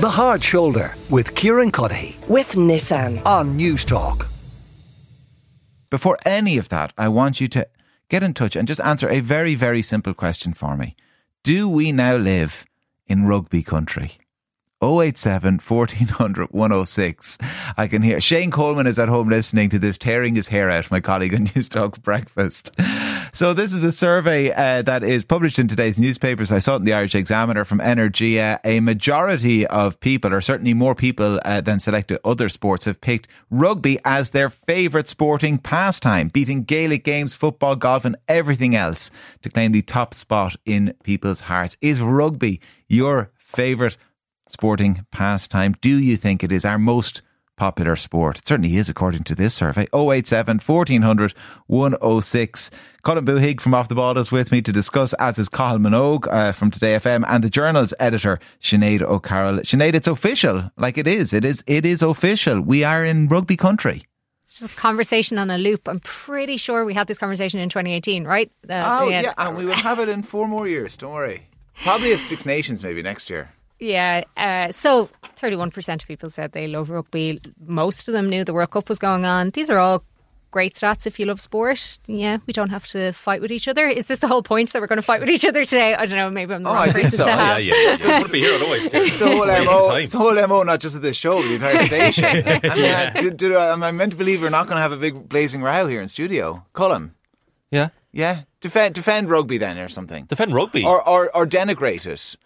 [0.00, 3.20] The Hard Shoulder with Kieran Cuddihy with Nissan.
[3.26, 4.26] on Newstalk.
[5.90, 7.66] Before any of that, I want you to
[8.08, 10.96] get in touch and just answer a very, very simple question for me.
[11.44, 12.64] Do we now live
[13.08, 14.12] in rugby country?
[14.82, 17.38] 087 1400 106.
[17.76, 20.90] I can hear Shane Coleman is at home listening to this, tearing his hair out,
[20.90, 22.74] my colleague on Newstalk Breakfast.
[23.32, 26.50] So, this is a survey uh, that is published in today's newspapers.
[26.50, 28.58] I saw it in the Irish Examiner from Energia.
[28.64, 33.28] A majority of people, or certainly more people uh, than selected other sports, have picked
[33.50, 39.10] rugby as their favourite sporting pastime, beating Gaelic games, football, golf, and everything else
[39.42, 41.76] to claim the top spot in people's hearts.
[41.82, 43.96] Is rugby your favourite
[44.50, 45.74] sporting pastime?
[45.80, 47.22] Do you think it is our most
[47.56, 48.38] popular sport?
[48.38, 49.86] It certainly is, according to this survey.
[49.94, 51.34] 087 1400
[51.66, 52.70] 106.
[53.04, 56.26] Colm Boohig from Off the Ball is with me to discuss, as is Cathal Minogue
[56.30, 59.60] uh, from Today FM and the Journal's editor, Sinead O'Carroll.
[59.60, 60.70] Sinead, it's official.
[60.76, 61.32] Like it is.
[61.32, 61.62] It is.
[61.66, 62.60] It is official.
[62.60, 64.04] We are in rugby country.
[64.76, 65.88] conversation on a loop.
[65.88, 68.50] I'm pretty sure we had this conversation in 2018, right?
[68.68, 69.32] Uh, Oh, yeah.
[69.38, 70.96] And we will have it in four more years.
[70.96, 71.46] Don't worry.
[71.84, 73.52] Probably at Six Nations maybe next year.
[73.80, 74.24] Yeah.
[74.36, 77.40] Uh, so 31% of people said they love rugby.
[77.66, 79.50] Most of them knew the World Cup was going on.
[79.50, 80.04] These are all
[80.52, 81.98] great stats if you love sport.
[82.06, 83.86] Yeah, we don't have to fight with each other.
[83.86, 85.94] Is this the whole point that we're going to fight with each other today?
[85.94, 86.28] I don't know.
[86.28, 87.24] Maybe I'm the Oh, wrong I think person so.
[87.24, 87.62] to Yeah, have.
[87.62, 87.92] yeah, yeah.
[87.94, 88.86] It's going to be here otherwise.
[88.92, 89.94] It's the whole MO.
[89.94, 92.24] It's the whole MO, not just of this show, the entire station.
[92.26, 94.92] I mean, I, did, did, am I meant to believe we're not going to have
[94.92, 96.66] a big blazing row here in studio?
[96.74, 97.12] Colm,
[97.70, 97.90] Yeah.
[98.12, 98.42] yeah?
[98.60, 100.24] Defend, defend rugby then or something.
[100.24, 100.84] Defend rugby.
[100.84, 102.36] Or, or, or denigrate it.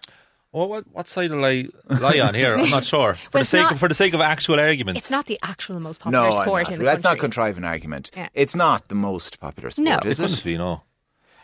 [0.55, 2.55] Well, what, what side will I lie on here?
[2.55, 3.15] I'm not sure.
[3.31, 5.39] For Well, the sake not- of, for the sake of actual argument, It's not the
[5.43, 6.73] actual most No, popular I'm sport not.
[6.73, 7.21] in the let's not country.
[7.21, 8.11] contrive an argument.
[8.17, 8.29] Yeah.
[8.35, 9.99] It's not the most popular sport, No.
[10.11, 10.45] is it couldn't it?
[10.45, 10.83] be, no.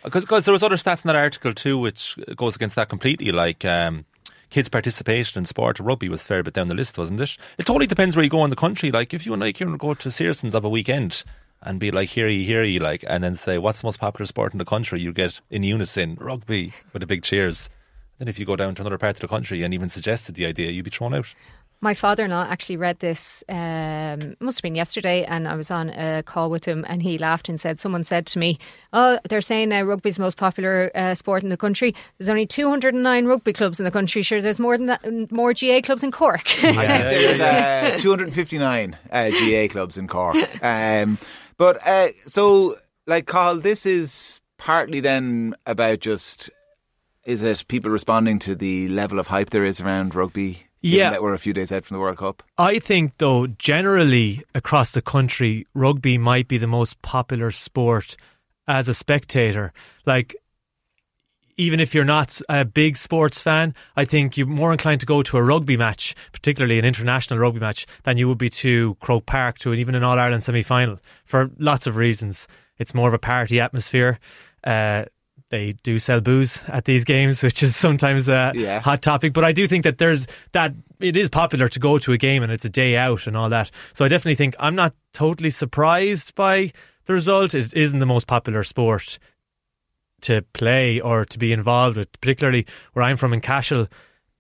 [0.05, 3.33] Because there was other stats in that article too, which goes against that completely.
[3.33, 4.07] Like um,
[4.49, 7.37] kids' participation in sport, rugby was a fair bit down the list, wasn't it?
[7.59, 8.91] It totally depends where you go in the country.
[8.91, 11.23] Like if you and I can go to Searsons of a weekend
[11.63, 14.25] and be like, here ye, here ye," like, and then say, "What's the most popular
[14.25, 17.69] sport in the country?" You get in unison rugby with a big cheers.
[18.21, 20.45] Then if you go down to another part of the country and even suggested the
[20.45, 21.35] idea, you'd be thrown out.
[21.81, 23.43] My father-in-law actually read this.
[23.49, 27.17] Um, must have been yesterday, and I was on a call with him, and he
[27.17, 28.59] laughed and said, "Someone said to me,
[28.93, 31.95] oh, they're saying uh, rugby's the most popular uh, sport in the country.
[32.19, 34.21] There's only 209 rugby clubs in the country.
[34.21, 38.99] Sure, there's more than that, more GAA clubs in Cork." I think there's uh, 259
[39.11, 40.37] uh, GAA clubs in Cork.
[40.63, 41.17] Um,
[41.57, 42.77] but uh, so,
[43.07, 46.51] like, Cathal, this is partly then about just
[47.25, 50.67] is it people responding to the level of hype there is around rugby?
[50.83, 51.11] Yeah.
[51.11, 52.43] that we're a few days out from the World Cup.
[52.57, 58.17] I think, though, generally across the country, rugby might be the most popular sport
[58.67, 59.73] as a spectator.
[60.07, 60.35] Like,
[61.59, 65.23] even if you're not a big sports fan, I think you're more inclined to go
[65.23, 69.27] to a rugby match, particularly an international rugby match, than you would be to Croke
[69.27, 72.49] Park, to even an All Ireland semi final, for lots of reasons.
[72.79, 74.19] It's more of a party atmosphere.
[74.65, 75.05] Uh,
[75.51, 78.81] they do sell booze at these games, which is sometimes a Yeah.
[78.81, 79.33] hot topic.
[79.33, 82.43] But I do think that there's that it is popular to go to a game
[82.43, 83.71] and it's a day out and all that.
[83.93, 86.73] So I definitely think I'm not totally surprised by
[87.07, 87.55] the result.
[87.55, 89.19] It isn't the most popular sport
[90.23, 93.87] to play or to be involved with, particularly where I'm from in Cashel.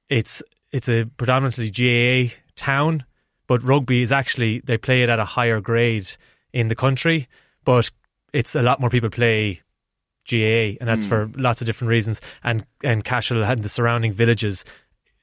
[0.08, 3.04] It's it's a predominantly GAA town,
[3.46, 6.08] but rugby is actually they play it at a higher grade
[6.52, 7.26] in the country,
[7.64, 7.90] but
[8.32, 9.62] it's a lot more people play
[10.30, 11.08] GAA, and that's hmm.
[11.08, 12.20] for lots of different reasons.
[12.44, 14.64] And and Cashel and the surrounding villages,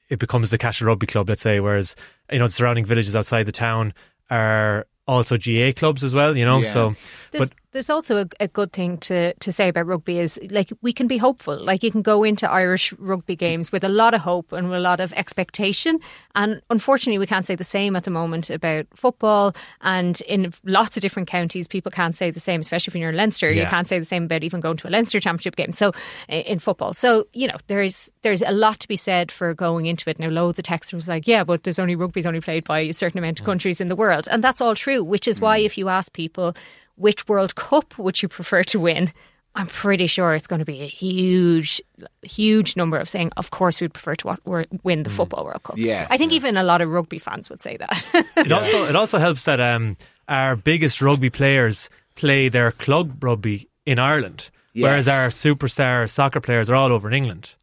[0.08, 1.60] it becomes the Cashel Rugby Club, let's say.
[1.60, 1.96] Whereas
[2.30, 3.94] you know the surrounding villages outside the town
[4.30, 6.36] are also GAA clubs as well.
[6.36, 6.68] You know, Yeah.
[6.68, 6.94] so
[7.32, 10.72] There's, but there's also a, a good thing to, to say about rugby is like
[10.80, 11.56] we can be hopeful.
[11.62, 14.80] Like you can go into Irish rugby games with a lot of hope and a
[14.80, 16.00] lot of expectation.
[16.34, 19.54] And unfortunately, we can't say the same at the moment about football.
[19.82, 23.16] And in lots of different counties, people can't say the same, especially when you're in
[23.16, 23.50] Leinster.
[23.50, 25.72] You can't say the same about even going to a Leinster championship game.
[25.72, 25.92] So
[26.28, 30.08] in football, so you know there's there's a lot to be said for going into
[30.08, 30.18] it.
[30.18, 32.92] Now, loads of texters was like, yeah, but there's only rugby's only played by a
[32.92, 33.50] certain amount of hmm.
[33.50, 35.04] countries in the world, and that's all true.
[35.04, 35.66] Which is why hmm.
[35.66, 36.54] if you ask people
[36.98, 39.12] which World Cup would you prefer to win?
[39.54, 41.80] I'm pretty sure it's going to be a huge,
[42.22, 44.36] huge number of saying, of course, we'd prefer to
[44.84, 45.78] win the Football World Cup.
[45.78, 46.08] Yes.
[46.12, 48.06] I think even a lot of rugby fans would say that.
[48.36, 49.96] it also it also helps that um,
[50.28, 56.70] our biggest rugby players play their club rugby in Ireland, whereas our superstar soccer players
[56.70, 57.54] are all over in England.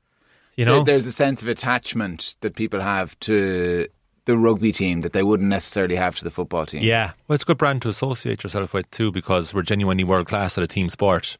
[0.57, 3.87] You know, There's a sense of attachment that people have to
[4.25, 6.83] the rugby team that they wouldn't necessarily have to the football team.
[6.83, 10.27] yeah, Well, it's a good brand to associate yourself with too, because we're genuinely world
[10.27, 11.37] class at a team sport,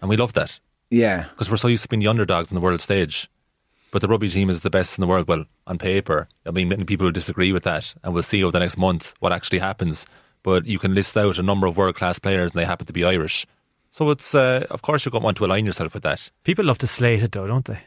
[0.00, 0.60] and we love that
[0.90, 1.24] Yeah.
[1.30, 3.28] because we're so used to being the underdogs on the world stage.
[3.90, 5.28] but the rugby team is the best in the world.
[5.28, 8.50] Well, on paper, I mean, many people will disagree with that, and we'll see over
[8.52, 10.06] the next month what actually happens.
[10.42, 12.92] But you can list out a number of world class players, and they happen to
[12.94, 13.46] be Irish.
[13.90, 16.30] So it's uh, of course you're going to want to align yourself with that.
[16.42, 17.80] People love to slate it though, don't they?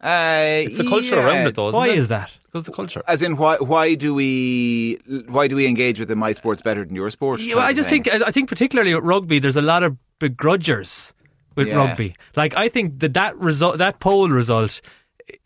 [0.00, 1.68] Uh, It's the culture around it, though.
[1.68, 1.98] Isn't Why it?
[1.98, 2.30] is that?
[2.44, 3.02] Because the culture.
[3.08, 4.98] As in, why why do we
[5.28, 7.40] why do we engage with the my sport's better than your sport?
[7.40, 11.12] Yeah, well, I just think I think particularly with rugby, there's a lot of begrudgers
[11.54, 11.76] with Yeah.
[11.76, 12.14] rugby.
[12.36, 14.80] Like I think that that result, that poll result,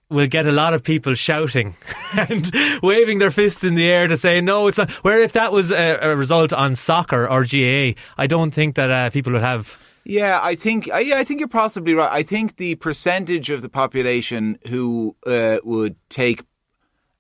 [0.09, 1.75] will get a lot of people shouting
[2.17, 2.51] and
[2.83, 4.91] waving their fists in the air to say no, it's not.
[5.05, 8.91] Where if that was a, a result on soccer or GAA, I don't think that
[8.91, 9.79] uh, people would have.
[10.05, 12.11] Yeah, I think I, I think you're possibly right.
[12.11, 16.43] I think the percentage of the population who uh, would take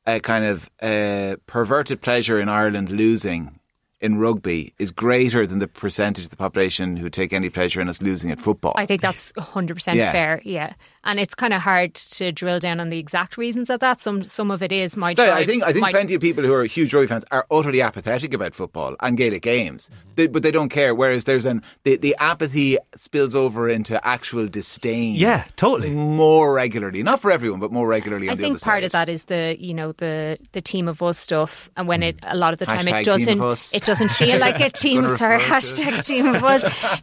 [0.06, 3.59] a kind of uh, perverted pleasure in Ireland losing
[4.00, 7.88] in rugby is greater than the percentage of the population who take any pleasure in
[7.88, 8.72] us losing at football.
[8.76, 10.10] I think that's 100% Yeah.
[10.12, 10.72] fair, yeah.
[11.04, 14.02] And it's kind of hard to drill down on the exact reasons of that.
[14.02, 16.44] Some some of it is my So I think I think my- plenty of people
[16.44, 20.10] who are huge rugby fans are utterly apathetic about football and Gaelic games, Mm-hmm.
[20.16, 20.94] they, but they don't care.
[20.94, 25.14] Whereas there's an the, the apathy spills over into actual disdain.
[25.14, 25.90] Yeah, totally.
[25.90, 28.28] more regularly, not for everyone, but more regularly.
[28.28, 28.84] I on the think part side.
[28.84, 32.18] of that is the you know the the team of us stuff, and when it
[32.24, 35.08] a lot of the time Hashtag it doesn't it doesn't feel like a team.
[35.08, 36.62] Sorry, hashtag team of us.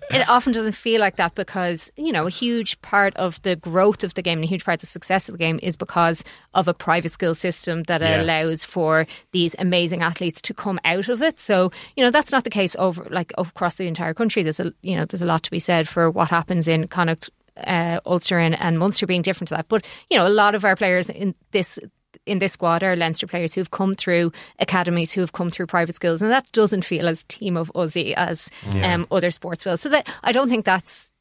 [0.10, 4.04] It often doesn't feel like that because you know a huge part of the growth
[4.04, 6.24] of the game and a huge part of the success of the game is because
[6.54, 8.22] of a private school system that Yeah.
[8.22, 11.40] allows for these amazing athletes to come out of it.
[11.40, 14.44] So you know that's not the case over like across the entire country.
[14.44, 17.30] There's a you know there's a lot to be said for what happens in Connacht
[17.66, 19.68] uh, Ulster and, and Munster being different to that.
[19.68, 21.80] But you know, a lot of our players in this
[22.28, 25.96] in this squad are Leinster players who've come through academies, who have come through private
[25.96, 28.50] schools, and that doesn't feel as team of Aussie as
[28.84, 29.78] um, other sports will.
[29.78, 31.12] So that I don't think that's.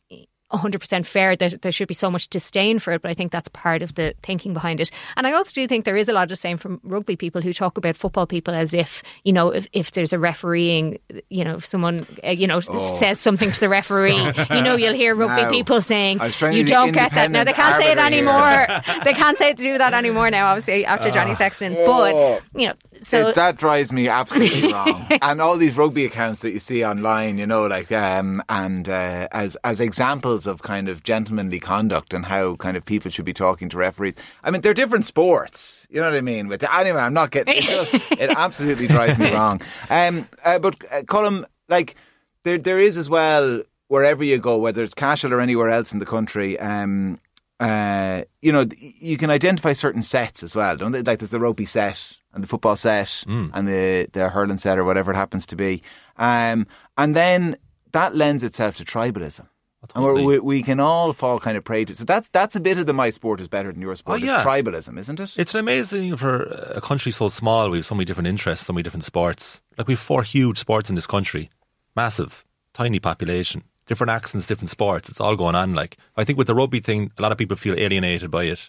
[0.52, 3.48] 100% fair that there should be so much disdain for it, but I think that's
[3.48, 4.90] part of the thinking behind it.
[5.16, 7.52] And I also do think there is a lot of disdain from rugby people who
[7.52, 10.98] talk about football people as if, you know, if, if there's a refereeing,
[11.30, 14.16] you know, if someone, uh, you know, says something to the referee,
[14.50, 17.30] you know, you'll hear rugby people saying, I was trying you don't get that.
[17.30, 18.66] Now, they can't say it anymore.
[19.04, 21.74] they can't say to do that anymore now, obviously, after Johnny Sexton.
[21.74, 25.06] But, you know, so It- that drives me absolutely wrong.
[25.22, 29.28] And all these rugby accounts that you see online, you know, like um, and uh,
[29.32, 33.32] as as examples of kind of gentlemanly conduct and how kind of people should be
[33.32, 34.14] talking to referees.
[34.44, 35.86] I mean, they're different sports.
[35.90, 36.48] You know what I mean?
[36.48, 37.56] But anyway, I'm not getting.
[37.56, 39.60] It just it absolutely drives me wrong.
[39.90, 41.96] Um, uh, but uh, Colm, like
[42.42, 45.98] there there is as well wherever you go, whether it's Cashel or anywhere else in
[46.00, 46.58] the country.
[46.58, 47.20] Um,
[47.58, 51.02] uh, you know, you can identify certain sets as well, don't they?
[51.02, 54.84] Like there's the ropey set and the football set and the, the hurling set or
[54.84, 55.82] whatever it happens to be.
[56.18, 56.66] Um,
[56.96, 57.56] and then
[57.92, 59.48] that lends itself to tribalism.
[59.94, 62.76] And we, we can all fall kind of prey to So that's that's a bit
[62.76, 64.20] of the my sport is better than your sport.
[64.20, 64.36] Oh, yeah.
[64.36, 65.34] It's tribalism, isn't it?
[65.36, 67.70] It's amazing for a country so small.
[67.70, 69.62] We have so many different interests, so many different sports.
[69.78, 71.50] Like we have four huge sports in this country,
[71.94, 72.44] massive,
[72.74, 75.08] tiny population, different accents, different sports.
[75.08, 75.74] It's all going on.
[75.74, 78.68] Like I think with the rugby thing, a lot of people feel alienated by it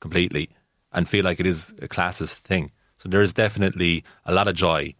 [0.00, 0.50] completely
[0.92, 2.72] and feel like it is a classist thing.
[2.98, 4.94] So there is definitely a lot of joy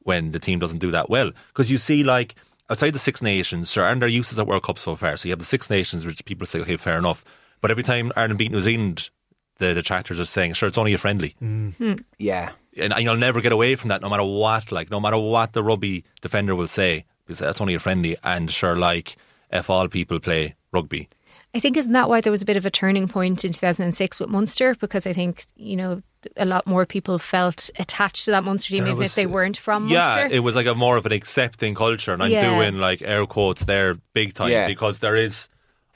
[0.00, 1.30] when the team doesn't do that well.
[1.48, 2.34] Because you see like
[2.70, 5.16] outside the Six Nations, sure, and their uses at World Cup so far.
[5.16, 7.24] So you have the Six Nations, which people say, okay, fair enough.
[7.60, 9.10] But every time Ireland beat New Zealand,
[9.58, 11.34] the detractors are saying, sure, it's only a friendly.
[11.42, 11.74] Mm.
[11.76, 11.94] Hmm.
[12.18, 12.52] Yeah.
[12.76, 15.62] and you'll never get away from that no matter what like no matter what the
[15.62, 17.04] rugby defender will say.
[17.24, 18.16] Because that's only a friendly.
[18.22, 19.16] And sure like
[19.50, 21.08] if all people play rugby.
[21.54, 24.20] I think isn't that why there was a bit of a turning point in 2006
[24.20, 24.74] with Munster?
[24.74, 26.02] Because I think you know
[26.36, 29.26] a lot more people felt attached to that Munster team There even was- if they
[29.26, 30.34] weren't from yeah Munster.
[30.36, 32.54] it was like a more of an accepting culture and I'm Yeah.
[32.58, 34.66] doing like air quotes there big time Yeah.
[34.66, 35.48] because there is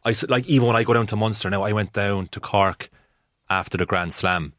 [0.04, 2.40] I s- like even when I go down to Munster now I went down to
[2.40, 2.88] Cork
[3.48, 4.52] after the Grand Slam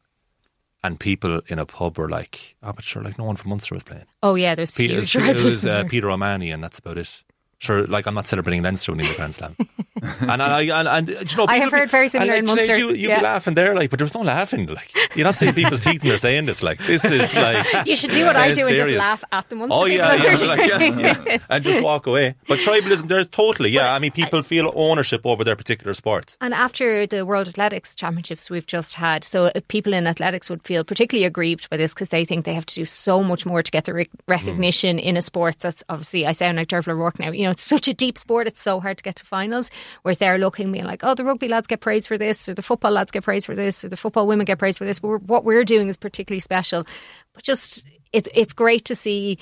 [0.84, 3.74] and people in a pub were like oh but sure like no one from Munster
[3.74, 5.84] was playing oh yeah, there's Peter, huge it was, rivals uh.
[5.88, 7.22] Peter O'Mahony, and that's about it.
[7.62, 9.56] Sure, like I'm not celebrating Leinster winning the Grand Slam.
[10.22, 12.46] and I, and, and, do you know, I have heard very and, similar like, in
[12.46, 13.18] Sinead, Munster, You, you'd yeah.
[13.20, 14.66] be laughing there, like, but there was no laughing.
[14.66, 16.64] Like, you're not seeing people's teeth when they're saying this.
[16.64, 19.54] Like, this is like You should do what I do and just laugh at the
[19.54, 21.38] Munster Oh yeah, yeah, like, yeah, yeah.
[21.48, 22.34] and just walk away.
[22.48, 23.94] But tribalism, there's totally, yeah.
[23.94, 26.36] I mean, people feel ownership over their particular sport.
[26.40, 30.64] And after the World Athletics Championships we've just had, so uh, people in athletics would
[30.64, 33.62] feel particularly aggrieved by this because they think they have to do so much more
[33.62, 37.20] to get the rec- recognition in a sport that's obviously, I sound like Derval O'Rourke
[37.20, 39.70] now, you know, it's such a deep sport, it's so hard to get to finals.
[40.02, 42.62] Whereas they're looking, being like, oh, the rugby lads get praised for this, or the
[42.62, 44.98] football lads get praised for this, or the football women get praised for this.
[44.98, 46.84] But what we're doing is particularly special.
[47.32, 49.38] But just, it, it's great to see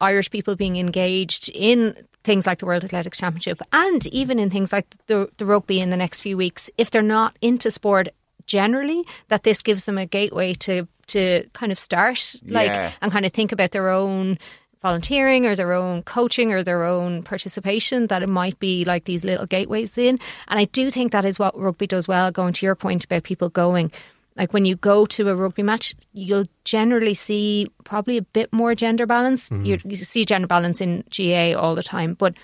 [0.00, 4.72] Irish people being engaged in things like the World Athletics Championship and even in things
[4.72, 6.70] like the, the rugby in the next few weeks.
[6.78, 8.08] If they're not into sport,
[8.46, 12.92] generally that this gives them a gateway to to kind of start like Yeah.
[13.02, 14.38] and kind of think about their own
[14.80, 19.24] volunteering or their own coaching or their own participation that it might be like these
[19.24, 20.18] little gateways in.
[20.48, 23.24] And I do think that is what rugby does well going to your point about
[23.24, 23.90] people going.
[24.36, 28.74] Like when you go to a rugby match you'll generally see probably a bit more
[28.74, 29.48] gender balance.
[29.48, 29.64] Mm-hmm.
[29.64, 32.34] You, you see gender balance in GAA all the time but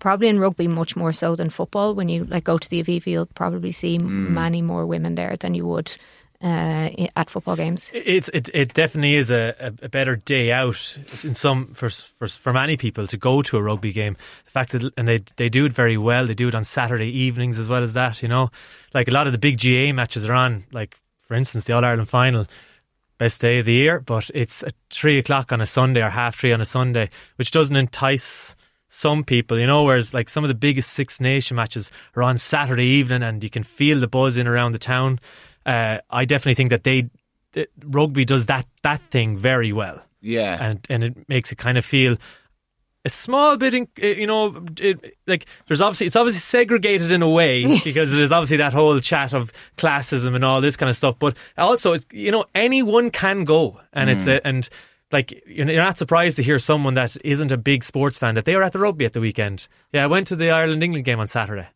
[0.00, 1.94] probably in rugby much more so than football.
[1.94, 4.08] When you like go to the Aviva you'll probably see mm.
[4.30, 5.96] many more women there than you would
[6.44, 11.34] uh, at football games It's it, it definitely is a, a, better day out in
[11.34, 14.16] some for, for for many people to go to a rugby game.
[14.44, 16.26] The fact that and they they do it very well.
[16.26, 18.22] They do it on Saturday evenings as well as that.
[18.22, 18.50] You know,
[18.92, 20.64] like a lot of the big GAA matches are on.
[20.70, 22.46] Like for instance, the All Ireland final,
[23.16, 26.38] best day of the year, but it's at three o'clock on a Sunday or half
[26.38, 28.54] three on a Sunday, which doesn't entice
[28.88, 32.36] some people, you know, whereas like some of the biggest Six Nation matches are on
[32.36, 35.18] Saturday evening and you can feel the buzz in around the town.
[35.66, 37.10] Uh, I definitely think that they
[37.52, 40.58] that rugby does that that thing very well, Yeah.
[40.60, 42.16] and and it makes it kind of feel
[43.06, 47.20] a small bit, in, uh, you know, it, like there's obviously it's obviously segregated in
[47.22, 50.96] a way because there's obviously that whole chat of classism and all this kind of
[50.96, 54.68] stuff, but also it's, you know anyone can go, and it's a, and
[55.12, 58.46] like you're you're not surprised to hear someone that isn't a big sports fan that
[58.46, 59.68] they were at the rugby at the weekend.
[59.92, 61.68] Yeah, I went to the Ireland England game on Saturday,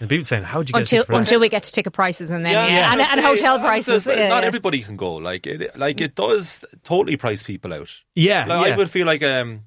[0.00, 2.44] and people saying, "How'd you get until ticket until we get to ticket prices and
[2.44, 2.92] then yeah, yeah.
[2.92, 4.06] And, and gonna hotel say, prices.
[4.08, 4.46] uh, Not yeah.
[4.46, 5.14] everybody can go.
[5.14, 7.90] Like it, like it does totally price people out.
[8.14, 8.74] yeah, Like, yeah.
[8.74, 9.62] I would feel like um,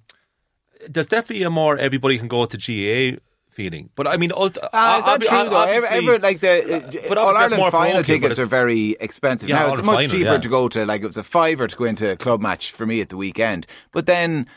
[0.88, 3.20] there's definitely a more everybody can go to GAA
[3.50, 3.90] feeling.
[3.96, 5.64] But I mean, ult- Ah, is that true though?
[5.64, 9.50] Ever, ever like the uh, but All Ireland final tickets are very expensive.
[9.50, 10.38] Yeah, now it's much final, cheaper yeah.
[10.38, 12.86] to go to like it was a fiver to go into a club match for
[12.86, 13.66] me at the weekend.
[13.92, 14.48] But then.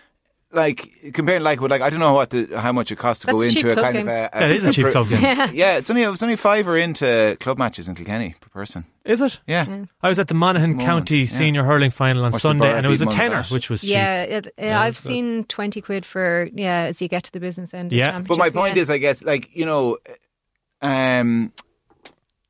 [0.54, 3.26] Like comparing, like with like I don't know what the, how much it costs to
[3.28, 4.06] That's go cheap into a kind game.
[4.08, 5.20] of a, Yeah, it is a cheap pro- club game.
[5.54, 8.84] Yeah, it's only it was only fiver into club matches in Kilkenny per person.
[9.06, 9.40] Is it?
[9.46, 11.24] Yeah, I was at the Monaghan Moment, County yeah.
[11.24, 13.48] Senior Hurling Final on Watch Sunday, and it was a beat tenner, Mullingar.
[13.54, 13.92] which was cheap.
[13.92, 17.72] Yeah, it, uh, I've seen twenty quid for yeah as you get to the business
[17.72, 17.90] end.
[17.92, 18.18] Of Yeah.
[18.18, 18.82] the But my point yeah.
[18.82, 19.96] is, I guess, like you know,
[20.82, 21.52] um,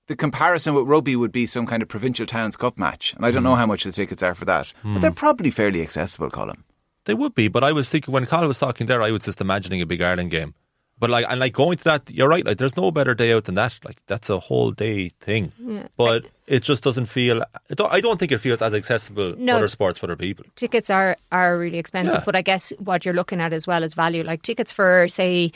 [0.08, 3.30] the comparison with rugby would be some kind of provincial towns cup match, and I
[3.30, 6.64] don't know how much the tickets are for that, but they're probably fairly accessible, Colm.
[7.04, 9.40] They would be, but I was thinking when Cathal was talking there, I was just
[9.40, 10.54] imagining a big Ireland game.
[10.98, 12.46] But like, and like going to that, you're right.
[12.46, 13.80] Like, there's no better day out than that.
[13.84, 15.50] Like, that's a whole day thing.
[15.96, 17.42] But it just doesn't feel.
[17.74, 19.56] Don't, I don't think it feels as accessible No.
[19.56, 20.44] other sports for other people.
[20.54, 22.24] tickets are are really expensive, Yeah.
[22.24, 24.22] but I guess what you're looking at as well as value.
[24.22, 25.50] Like tickets for say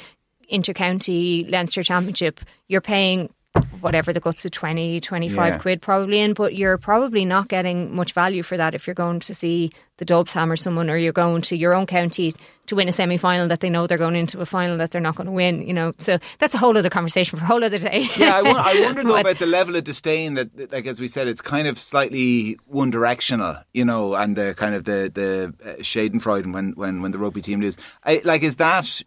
[0.52, 3.32] intercounty Leinster Championship, you're paying
[3.80, 5.58] whatever the guts of 20, 25 Yeah.
[5.58, 9.20] quid probably in, but you're probably not getting much value for that if you're going
[9.20, 12.34] to see the Dubs hammer someone or you're going to your own county
[12.66, 15.00] to win a semi final that they know they're going into a final that they're
[15.00, 15.94] not going to win, you know.
[15.98, 18.06] So that's a whole other conversation for a whole other day.
[18.16, 21.00] Yeah, I, won- I wonder though But- about the level of disdain that, like as
[21.00, 25.10] we said, it's kind of slightly one directional, you know, and the kind of the
[25.14, 27.78] the uh, Schadenfreude when when when the rugby team lose.
[28.04, 29.02] I, like, is that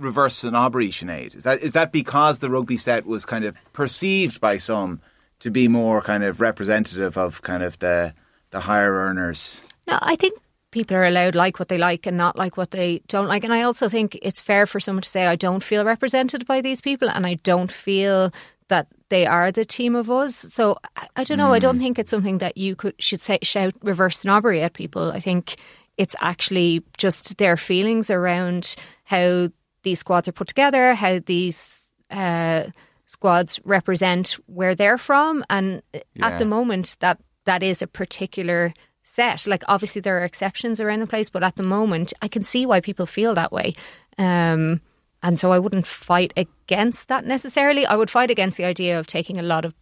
[0.00, 1.36] reverse snobbery, Sinead?
[1.36, 5.00] Is that is that because the rugby set was kind of perceived by some
[5.40, 8.14] to be more kind of representative of kind of the
[8.50, 9.64] the higher earners?
[9.86, 10.38] No, I think
[10.70, 13.44] people are allowed like what they like and not like what they don't like.
[13.44, 16.60] And I also think it's fair for someone to say, I don't feel represented by
[16.60, 18.32] these people and I don't feel
[18.68, 20.36] that they are the team of us.
[20.36, 21.52] So I, I don't know.
[21.52, 21.82] I don't hmm.
[21.82, 25.10] think it's something that you could should say shout reverse snobbery at people.
[25.10, 25.56] I think
[25.98, 29.50] it's actually just their feelings around how
[29.82, 32.64] these squads are put together, how these uh,
[33.06, 35.82] squads represent where they're from, and
[36.14, 36.28] Yeah.
[36.28, 38.72] at the moment that that is a particular
[39.02, 39.46] set.
[39.46, 42.66] Like obviously there are exceptions around the place, but at the moment I can see
[42.66, 43.74] why people feel that way.
[44.18, 44.80] Um,
[45.22, 47.86] and so I wouldn't fight against that necessarily.
[47.86, 49.74] I would fight against the idea of taking a lot of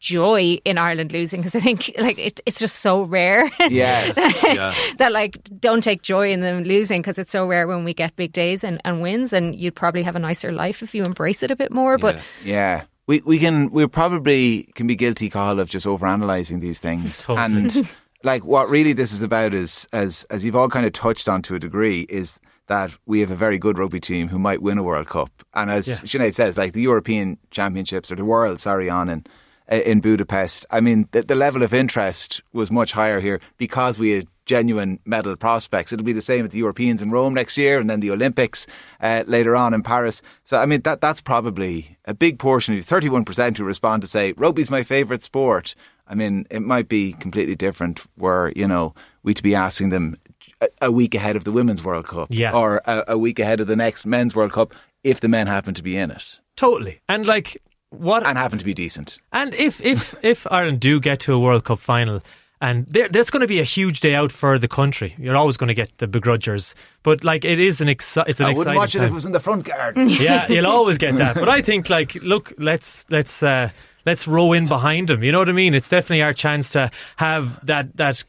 [0.00, 3.48] joy in Ireland losing because I think like it, it's just so rare.
[3.68, 4.16] Yes.
[4.46, 4.74] Yeah.
[4.98, 8.14] that like don't take joy in them losing because it's so rare when we get
[8.16, 11.42] big days and, and wins and you'd probably have a nicer life if you embrace
[11.42, 12.22] it a bit more but Yeah.
[12.44, 12.82] Yeah.
[13.08, 17.24] We we can we probably can be guilty, Cathal, of just overanalyzing these things.
[17.26, 17.44] Totally.
[17.62, 17.90] And
[18.24, 21.40] like what really this is about is as as you've all kind of touched on
[21.42, 24.76] to a degree, is that we have a very good rugby team who might win
[24.76, 25.30] a World Cup.
[25.54, 25.94] And as Yeah.
[25.96, 29.24] Sinead says, like the European Championships or the World, sorry, on in
[29.68, 30.66] in Budapest.
[30.70, 35.00] I mean, the, the level of interest was much higher here because we had genuine
[35.04, 35.92] medal prospects.
[35.92, 38.66] It'll be the same at the Europeans in Rome next year, and then the Olympics
[39.00, 40.22] uh, later on in Paris.
[40.44, 44.08] So, I mean, that that's probably a big portion of thirty-one percent who respond to
[44.08, 45.74] say rugby's my favourite sport.
[46.08, 48.94] I mean, it might be completely different were you know
[49.24, 50.16] we to be asking them
[50.60, 52.52] a, a week ahead of the Women's World Cup, Yeah.
[52.52, 55.74] or a, a week ahead of the next Men's World Cup if the men happen
[55.74, 56.38] to be in it.
[56.54, 57.00] Totally.
[57.08, 57.60] And like
[57.98, 59.18] what and happen to be decent.
[59.32, 62.22] And if if if Ireland do get to a World Cup final,
[62.60, 65.14] and there, that's going to be a huge day out for the country.
[65.18, 68.46] You're always going to get the begrudgers, but like it is an exci- it's an
[68.46, 69.04] I exciting wouldn't watch it time.
[69.06, 69.96] if it was in the front guard.
[69.98, 71.34] yeah, you'll always get that.
[71.34, 73.68] But I think like look, let's let's uh,
[74.06, 75.22] let's row in behind them.
[75.22, 75.74] You know what I mean?
[75.74, 78.24] It's definitely our chance to have that that.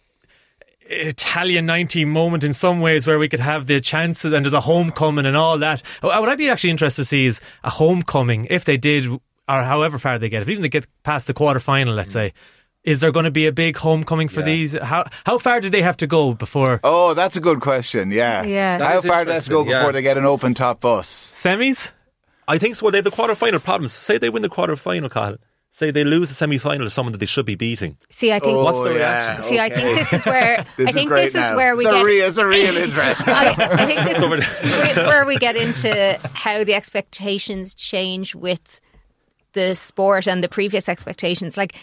[0.90, 4.62] Italia 90 moment in some ways where we could have the chances and there's a
[4.62, 5.82] homecoming and all that.
[6.00, 9.98] What I'd be actually interested to see is a homecoming if they did or however
[9.98, 10.42] far they get.
[10.42, 12.14] If even they get past the quarter final, let's mm.
[12.14, 12.34] say,
[12.84, 14.46] is there going to be a big homecoming for Yeah.
[14.46, 14.74] these?
[14.74, 18.12] How how far do they have to go before Oh, that's a good question.
[18.12, 18.44] Yeah.
[18.44, 18.78] Yeah.
[18.78, 19.80] That How is far do they have to go interesting, yeah.
[19.82, 21.08] before they get an open top bus?
[21.10, 21.92] semis?
[22.48, 22.86] I think so.
[22.86, 23.92] Well, they have the quarter final problems.
[23.94, 25.36] Say they win the quarter final, Kyle.
[25.70, 27.98] Say they lose the semi final to someone that they should be beating.
[28.10, 28.58] See, I think.
[28.64, 28.98] What's the Oh, yeah.
[29.28, 29.42] reaction?
[29.44, 31.84] See, I think this is where This I is think great this is where we
[31.86, 32.02] it's get.
[32.02, 33.28] A real, it's a real interest.
[33.28, 34.30] I, I think this is
[34.96, 38.80] where- where we get into how the expectations change with
[39.58, 41.58] the sport and the previous expectations.
[41.58, 41.74] Like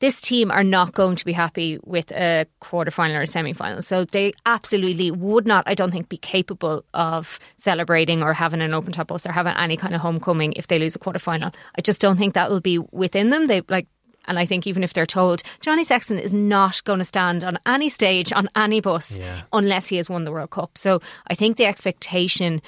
[0.00, 3.52] this team are not going to be happy with a quarter final or a semi
[3.52, 3.82] final.
[3.82, 8.74] So they absolutely would not, I don't think, be capable of celebrating or having an
[8.74, 11.50] open top bus or having any kind of homecoming if they lose a quarter final.
[11.78, 13.46] I just don't think that will be within them.
[13.46, 13.86] They like
[14.28, 17.58] and I think even if they're told Johnny Sexton is not going to stand on
[17.66, 19.42] any stage on any bus Yeah.
[19.52, 20.78] unless he has won the World Cup.
[20.78, 22.62] So I think the expectation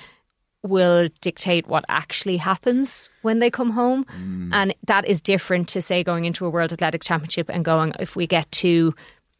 [0.64, 4.04] will dictate what actually happens when they come home.
[4.04, 4.50] Mm.
[4.52, 8.16] And that is different to, say, going into a World Athletic Championship and going, if
[8.16, 8.94] we get two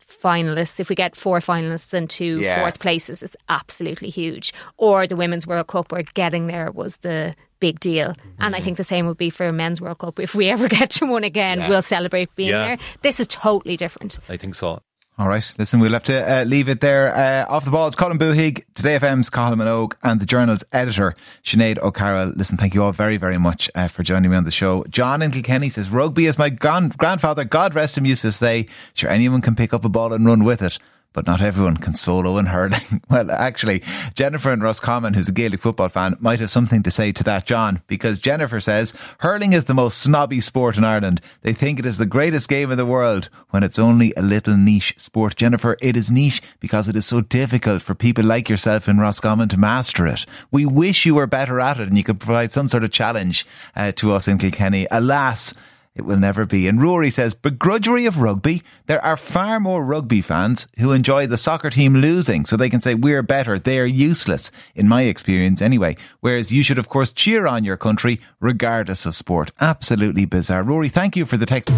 [0.07, 2.61] finalists, if we get four finalists and two Yeah.
[2.61, 4.52] fourth places, it's absolutely huge.
[4.76, 8.14] Or the Women's World Cup, where getting there was the big deal.
[8.38, 8.64] And I mm-hmm.
[8.64, 10.21] think the same would be for a Men's World Cup.
[10.21, 11.69] If we ever get to one again, Yeah.
[11.69, 12.66] we'll celebrate being Yeah.
[12.66, 12.78] there.
[13.02, 14.19] This is totally different.
[14.28, 14.81] I think so.
[15.16, 17.14] All right, listen, we'll have to uh, leave it there.
[17.14, 21.14] Uh, off the ball, it's Colm Boohig, Today FM's Cathal Minogue, and the Journal's editor,
[21.44, 22.33] Sinead O'Carroll.
[22.35, 24.85] Listen, thank you all very, very much uh, for joining me on the show.
[24.88, 28.66] John in Kilkenny says, Rugby is my gran- grandfather, God rest him, used to say,
[28.94, 30.80] sure, anyone can pick up a ball and run with it.
[31.14, 33.00] But not everyone can solo in hurling.
[33.11, 33.83] well, actually,
[34.14, 37.46] Jennifer and Roscommon, who's a Gaelic football fan, might have something to say to that,
[37.46, 41.20] John, because Jennifer says hurling is the most snobby sport in Ireland.
[41.42, 44.57] They think it is the greatest game in the world when it's only a little
[44.57, 45.37] niche sport.
[45.37, 49.48] Jennifer, it is niche because it is so difficult for people like yourself in Roscommon
[49.50, 50.27] to master it.
[50.50, 53.46] We wish you were better at it and you could provide some sort of challenge
[53.77, 54.88] uh, to us in Kilkenny.
[54.90, 55.55] Alas,
[55.94, 56.66] it will never be.
[56.66, 58.62] And Rory says, begrudgery of rugby.
[58.87, 62.80] There are far more rugby fans who enjoy the soccer team losing so they can
[62.80, 63.59] say we're better.
[63.59, 65.96] They are useless, in my experience anyway.
[66.20, 69.52] Whereas you should, of course, cheer on your country regardless of sport.
[69.61, 70.64] Absolutely bizarre.
[70.64, 71.72] Rory, thank you for the text.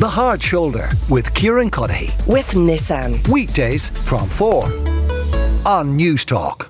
[0.00, 2.26] The Hard Shoulder with Kieran Cuddihy.
[2.26, 3.26] with Nissan.
[3.28, 4.64] Weekdays from 4
[5.66, 6.68] on Newstalk.